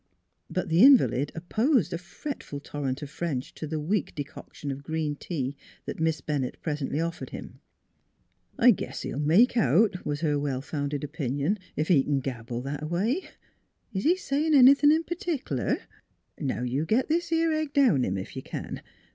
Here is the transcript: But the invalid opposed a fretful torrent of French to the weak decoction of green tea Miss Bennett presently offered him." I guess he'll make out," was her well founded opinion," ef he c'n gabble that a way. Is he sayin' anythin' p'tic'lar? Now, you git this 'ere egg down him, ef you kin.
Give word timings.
But 0.49 0.69
the 0.69 0.81
invalid 0.81 1.31
opposed 1.35 1.93
a 1.93 1.97
fretful 1.99 2.59
torrent 2.59 3.03
of 3.03 3.09
French 3.11 3.53
to 3.53 3.67
the 3.67 3.79
weak 3.79 4.15
decoction 4.15 4.71
of 4.71 4.81
green 4.81 5.15
tea 5.15 5.55
Miss 5.85 6.21
Bennett 6.21 6.57
presently 6.63 6.99
offered 6.99 7.29
him." 7.29 7.59
I 8.57 8.71
guess 8.71 9.03
he'll 9.03 9.19
make 9.19 9.55
out," 9.55 10.03
was 10.03 10.21
her 10.21 10.39
well 10.39 10.61
founded 10.61 11.03
opinion," 11.03 11.59
ef 11.77 11.89
he 11.89 12.01
c'n 12.01 12.19
gabble 12.19 12.61
that 12.63 12.81
a 12.81 12.87
way. 12.87 13.29
Is 13.93 14.03
he 14.05 14.17
sayin' 14.17 14.55
anythin' 14.55 15.03
p'tic'lar? 15.03 15.77
Now, 16.39 16.63
you 16.63 16.87
git 16.87 17.07
this 17.07 17.31
'ere 17.31 17.53
egg 17.53 17.71
down 17.71 18.03
him, 18.03 18.17
ef 18.17 18.35
you 18.35 18.41
kin. 18.41 18.81